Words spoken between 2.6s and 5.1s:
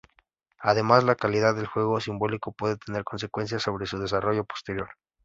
tener consecuencias sobre su desarrollo posterior.